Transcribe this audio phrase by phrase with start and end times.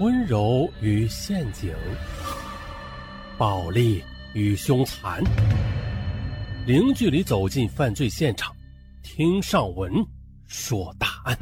[0.00, 1.74] 温柔与陷阱，
[3.36, 4.00] 暴力
[4.32, 5.20] 与凶残，
[6.68, 8.54] 零距离走进犯罪现场，
[9.02, 9.92] 听上文
[10.46, 11.36] 说大案。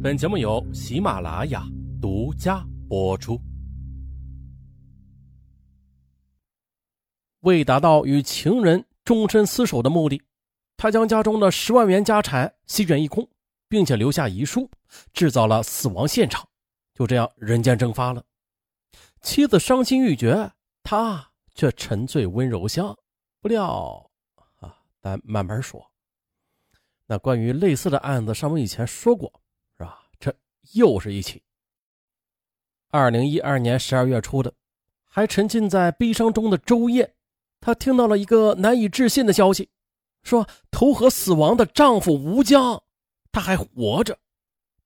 [0.00, 1.64] 本节目由喜马拉雅
[2.00, 3.40] 独家播出。
[7.40, 10.22] 为达到与情人终身厮守的目的，
[10.76, 13.28] 他将家中的十万元家产席卷一空，
[13.68, 14.70] 并且留下遗书，
[15.12, 16.46] 制造了死亡现场。
[16.94, 18.24] 就这样人间蒸发了，
[19.22, 20.52] 妻子伤心欲绝，
[20.82, 22.96] 他却沉醉温柔乡。
[23.40, 24.10] 不料
[24.60, 25.84] 啊，咱慢慢说。
[27.06, 29.32] 那关于类似的案子，上文以前说过，
[29.76, 30.06] 是吧？
[30.20, 30.34] 这
[30.74, 31.42] 又是一起。
[32.90, 34.52] 二零一二年十二月初的，
[35.04, 37.14] 还沉浸在悲伤中的周燕，
[37.60, 39.70] 她听到了一个难以置信的消息，
[40.22, 42.82] 说投河死亡的丈夫吴江，
[43.32, 44.18] 他还活着。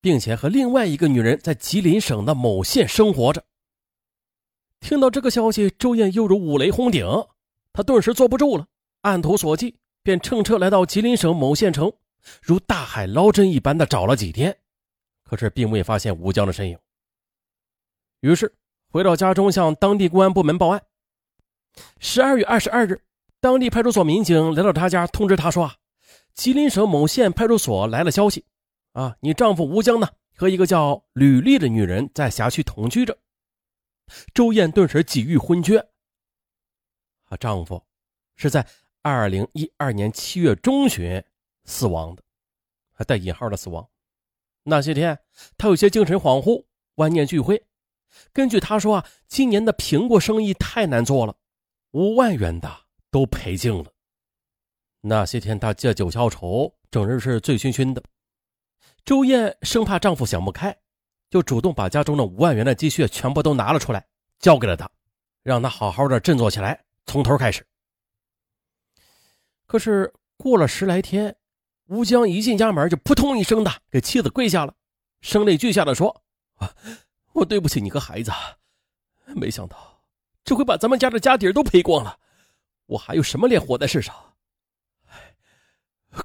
[0.07, 3.43] 并且和另外一个女人在吉林省的某县生活着。
[4.79, 7.05] 听到这个消息，周燕犹如五雷轰顶，
[7.73, 8.65] 她顿时坐不住了，
[9.01, 11.93] 按图索骥，便乘车来到吉林省某县城，
[12.41, 14.57] 如大海捞针一般的找了几天，
[15.25, 16.79] 可是并未发现吴江的身影。
[18.21, 18.55] 于是
[18.93, 20.81] 回到家中，向当地公安部门报案。
[21.99, 23.01] 十二月二十二日，
[23.41, 25.75] 当地派出所民警来到他家，通知他说：“啊，
[26.33, 28.45] 吉林省某县派出所来了消息。”
[28.97, 30.09] 啊，你丈夫吴江呢？
[30.35, 33.19] 和一个叫吕丽的女人在辖区同居着。
[34.33, 35.79] 周燕顿时几欲昏厥。
[37.27, 37.85] 啊，丈夫
[38.37, 38.67] 是在
[39.03, 41.23] 二零一二年七月中旬
[41.67, 42.23] 死亡的，
[42.95, 43.87] 还带引号的死亡。
[44.63, 45.19] 那些天，
[45.59, 47.63] 他有些精神恍惚，万念俱灰。
[48.33, 51.37] 根据他说啊，今年的苹果生意太难做了，
[51.91, 52.75] 五万元的
[53.11, 53.93] 都赔尽了。
[55.03, 58.03] 那些天，他借酒消愁，整日是醉醺醺的。
[59.07, 60.77] 周燕生怕丈夫想不开，
[61.31, 64.05] 就主动把家中的五万元的积蓄全部都拿了出来，
[64.41, 64.91] 交给了他，
[65.45, 67.65] 让他好好的振作起来，从头开始。
[69.65, 71.37] 可是过了十来天，
[71.87, 74.75] 吴江一进家门就扑通一声的给妻子跪下了，
[75.21, 76.25] 声泪俱下的说
[76.59, 76.75] ：“啊，
[77.33, 78.33] 我对不起你和孩子，
[79.37, 80.03] 没想到
[80.43, 82.19] 这回把咱们家的家底都赔光了，
[82.87, 84.13] 我还有什么脸活在世上？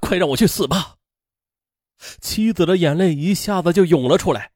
[0.00, 0.96] 快让我去死吧！”
[2.20, 4.52] 妻子的眼泪一下子就涌了出来，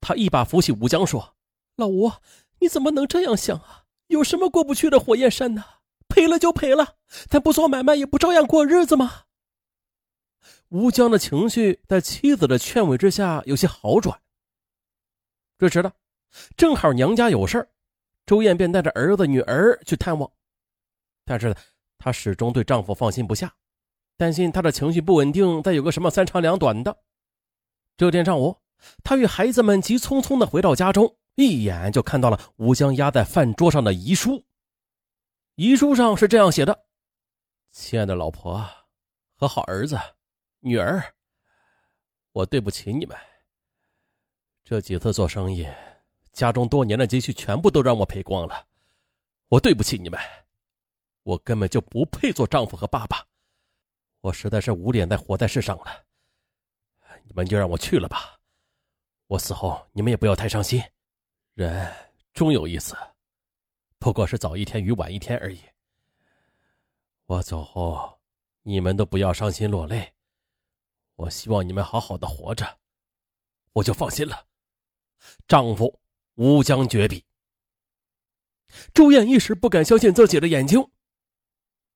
[0.00, 1.36] 他一把扶起吴江说
[1.76, 2.12] ：“老吴，
[2.60, 3.84] 你怎么能这样想啊？
[4.08, 5.64] 有什么过不去的火焰山呢？
[6.08, 6.96] 赔了就赔了，
[7.28, 9.22] 咱不做买卖也不照样过日子吗？”
[10.68, 14.20] 吴江的情绪在妻子的劝慰之下有些好转。
[15.58, 15.92] 这时呢，
[16.56, 17.68] 正好娘家有事
[18.26, 20.30] 周燕便带着儿子女儿去探望，
[21.24, 21.54] 但是呢
[21.98, 23.54] 她始终对丈夫放心不下。
[24.16, 26.96] 担心他的情绪不稳定，再有个什么三长两短的。
[27.96, 28.56] 这天上午，
[29.02, 34.44] 他与孩子们急匆匆的回到家中，一眼就看到了吴江压在饭桌上的遗书。
[35.56, 36.84] 遗书上是这样写的
[37.72, 38.64] ：“亲爱的老婆
[39.36, 39.98] 和好儿子、
[40.60, 41.02] 女儿，
[42.32, 43.16] 我对不起你们。
[44.64, 45.66] 这几次做生意，
[46.32, 48.64] 家中多年的积蓄全部都让我赔光了，
[49.48, 50.20] 我对不起你们。
[51.22, 53.24] 我根本就不配做丈夫和爸爸。”
[54.24, 56.02] 我实在是无脸再活在世上了，
[57.24, 58.40] 你们就让我去了吧。
[59.26, 60.82] 我死后你们也不要太伤心，
[61.52, 61.94] 人
[62.32, 62.96] 终有一死，
[63.98, 65.60] 不过是早一天与晚一天而已。
[67.26, 68.18] 我走后，
[68.62, 70.14] 你们都不要伤心落泪，
[71.16, 72.78] 我希望你们好好的活着，
[73.74, 74.46] 我就放心了。
[75.46, 76.00] 丈夫
[76.36, 77.22] 吴江绝笔。
[78.94, 80.82] 周燕一时不敢相信自己的眼睛。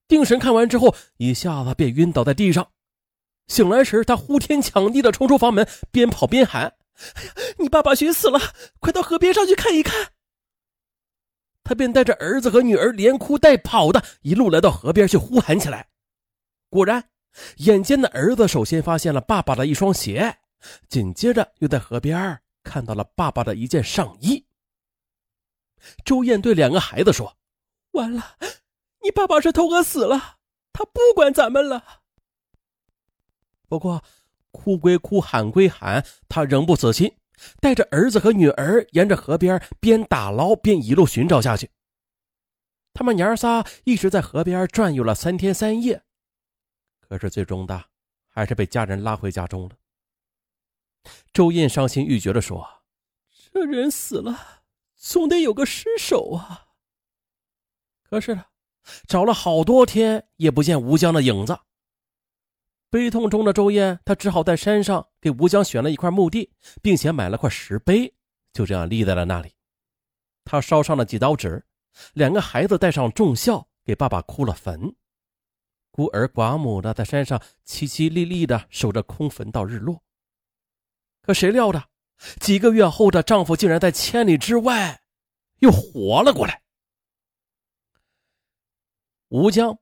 [0.08, 2.72] 定神看完之后，一下子便晕倒在地上。
[3.46, 6.74] 醒来时，他呼天抢地的冲出房门，边跑边喊
[7.14, 8.38] ：“哎呀，你爸爸寻死了！
[8.80, 10.12] 快到河边上去看一看！”
[11.64, 15.88] 他便带着儿子和女儿连哭带跑的，一路来到河边去呼喊起来。
[16.70, 17.10] 果然，
[17.58, 20.38] 眼尖的儿子首先发现了爸爸的一双鞋，
[20.88, 24.43] 紧接着又在河边看到了爸爸的一件上衣。
[26.04, 27.37] 周燕对两个孩子说
[27.93, 28.37] ：“完了。”
[29.08, 30.37] 你爸爸是投河死了，
[30.70, 32.02] 他不管咱们了。
[33.66, 34.05] 不过，
[34.50, 37.16] 哭归哭，喊归喊，他仍不死心，
[37.58, 41.70] 带着儿子和女儿沿着河边边打捞边一路寻找下去。
[42.93, 46.02] 他们娘仨一直在河边转悠了三天三夜，
[47.00, 47.82] 可是最终的
[48.28, 49.76] 还是被家人拉回家中了。
[51.32, 52.82] 周燕伤心欲绝的说
[53.54, 54.64] ：“这人死了，
[54.96, 56.66] 总得有个尸首啊。”
[58.04, 58.38] 可是。
[59.06, 61.58] 找了好多天也不见吴江的影子。
[62.90, 66.50] 悲痛中的周燕，她只好在山上给吴江选了一块墓地，
[66.81, 68.14] 并且买了块石碑，
[68.52, 69.52] 就这样立在了那里。
[70.44, 71.62] 她烧上了几刀纸，
[72.14, 74.94] 两个孩子带上重孝，给爸爸哭了坟。
[75.90, 80.02] 孤儿寡母的在山上凄凄厉厉的守着空坟到日落。
[81.20, 81.85] 可谁料的，
[82.40, 85.02] 几个月后的丈夫竟然在千里之外
[85.58, 86.62] 又活了过来。
[89.28, 89.78] 吴江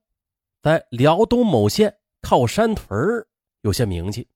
[0.61, 3.25] 在辽东某县靠山屯
[3.61, 4.27] 有些名气，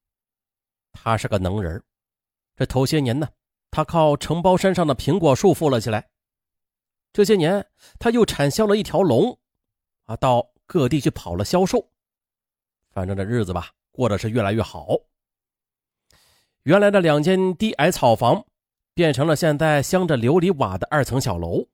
[0.94, 1.84] 他是个能人。
[2.56, 3.28] 这头些年呢，
[3.70, 6.10] 他靠承包山上的苹果树富了起来。
[7.12, 7.66] 这些年，
[8.00, 9.38] 他又产销了一条龙，
[10.06, 11.86] 啊，到各地去跑了销售。
[12.92, 14.98] 反正这日子吧，过得是越来越好。
[16.64, 18.46] 原来的两间低矮草房，
[18.94, 21.68] 变成了现在镶着琉璃瓦的二层小楼。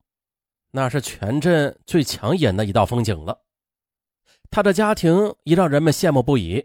[0.77, 3.41] 那是全镇最抢眼的一道风景了。
[4.51, 6.63] 他的家庭也让人们羡慕不已。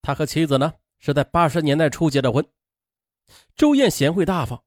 [0.00, 2.42] 他和妻子呢是在八十年代初结的婚。
[3.54, 4.58] 周燕贤惠大方，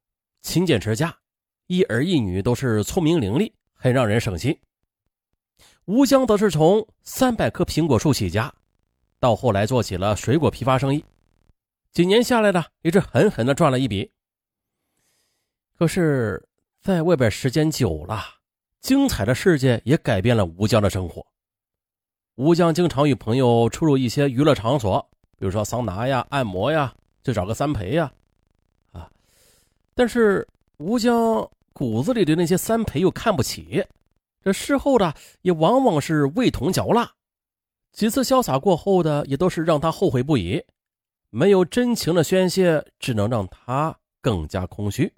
[0.44, 1.18] 勤俭持家，
[1.66, 4.56] 一儿一女都是聪明伶俐，很让人省心。
[5.86, 8.54] 吴江则是从三百棵苹果树起家，
[9.20, 11.04] 到后来做起了水果批发生意，
[11.92, 14.12] 几年下来呢，也是狠狠的赚了一笔。
[15.80, 16.48] 可是，
[16.80, 18.24] 在外边时间久了。
[18.82, 21.26] 精彩的世界也改变了吴江的生活。
[22.36, 25.00] 吴江经常与朋友出入一些娱乐场所，
[25.38, 28.12] 比如说桑拿呀、按摩呀，就找个三陪呀，
[28.92, 29.10] 啊。
[29.94, 30.48] 但是
[30.78, 33.86] 吴江骨子里的那些三陪又看不起，
[34.42, 35.14] 这事后的
[35.44, 37.12] 也往往是味同嚼蜡。
[37.92, 40.64] 几次潇洒过后的，也都是让他后悔不已。
[41.30, 45.14] 没有真情的宣泄，只能让他更加空虚。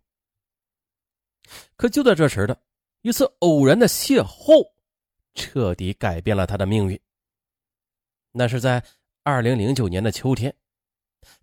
[1.78, 2.58] 可就在这时的。
[3.04, 4.72] 一次偶然的邂逅，
[5.34, 6.98] 彻底改变了他的命运。
[8.32, 8.82] 那是在
[9.24, 10.56] 二零零九年的秋天，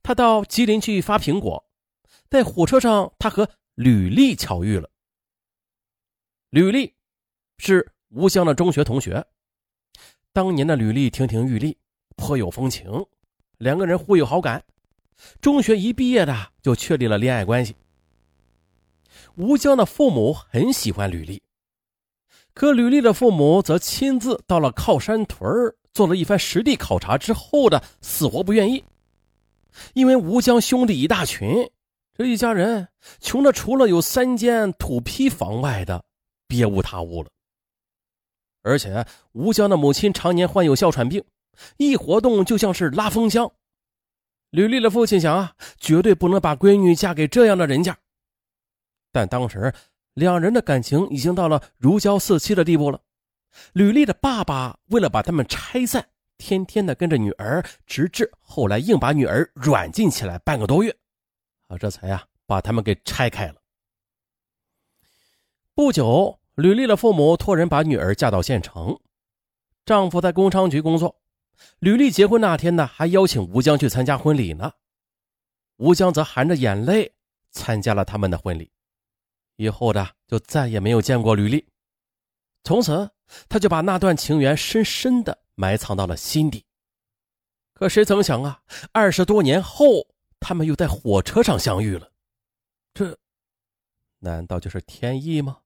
[0.02, 1.62] 他到吉林去发苹果，
[2.30, 4.90] 在火车上，他和吕丽巧遇了。
[6.48, 6.94] 吕丽
[7.58, 9.22] 是吴江的中学同学，
[10.32, 11.76] 当年的吕丽亭亭玉立，
[12.16, 12.90] 颇有风情，
[13.58, 14.64] 两个人互有好感。
[15.42, 17.76] 中学一毕业的就确立了恋爱关系。
[19.34, 21.42] 吴江的父母很喜欢吕丽。
[22.60, 28.84] 可吕丽的父母则亲自到了靠山屯做了一番实地考察之后的死活不愿意，
[29.94, 31.70] 因为吴江兄弟一大群，
[32.18, 32.86] 这一家人
[33.18, 36.04] 穷的除了有三间土坯房外的
[36.46, 37.30] 别无他物了。
[38.60, 41.24] 而且吴江的母亲常年患有哮喘病，
[41.78, 43.50] 一活动就像是拉风箱。
[44.50, 47.96] 吕丽的父亲想啊，绝对不能把闺女嫁给这样的人家，
[49.10, 49.72] 但当时。
[50.14, 53.00] 两人的感情已经到了如胶似漆的地步了。
[53.72, 56.08] 吕丽的爸爸为了把他们拆散，
[56.38, 60.96] 天天的跟着女儿，直至后来硬把女儿软禁起来半个多月，
[61.68, 63.56] 啊，这才呀把他们给拆开了。
[65.74, 68.98] 不久，吕丽的父母托人把女儿嫁到县城，
[69.84, 71.16] 丈夫在工商局工作。
[71.78, 74.72] 吕丽结婚那天呢，还邀请吴江去参加婚礼呢。
[75.76, 77.12] 吴江则含着眼泪
[77.50, 78.70] 参加了他们的婚礼。
[79.60, 81.62] 以后的就再也没有见过吕丽，
[82.64, 83.10] 从此
[83.46, 86.64] 他就把那段情缘深深的埋藏到了心底。
[87.74, 88.62] 可谁曾想啊，
[88.92, 90.06] 二十多年后，
[90.40, 92.10] 他们又在火车上相遇了，
[92.94, 93.14] 这
[94.18, 95.58] 难道就是天意吗？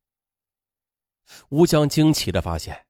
[1.51, 2.87] 吴江惊奇的发现，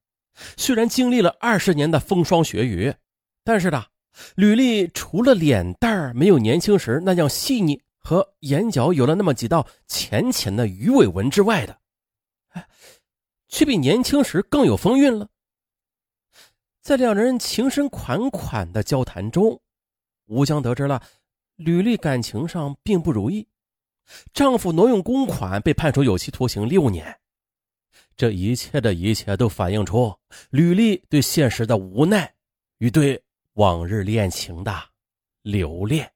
[0.57, 2.95] 虽然经历了二十年的风霜雪雨，
[3.45, 3.85] 但是呢，
[4.37, 7.83] 吕丽除了脸蛋没有年轻时那样细腻。
[8.05, 11.81] 和眼角有了那么几道浅浅的鱼尾纹之外的，
[13.49, 15.27] 却比年轻时更有风韵了。
[16.83, 19.59] 在两人情深款款的交谈中，
[20.27, 21.03] 吴江得知了
[21.57, 23.49] 吕丽感情上并不如意，
[24.35, 27.19] 丈夫挪用公款被判处有期徒刑六年。
[28.17, 30.15] 这一切的一切都反映出
[30.51, 32.33] 吕丽对现实的无奈
[32.79, 33.21] 与对
[33.55, 34.79] 往日恋情的
[35.41, 36.14] 留恋。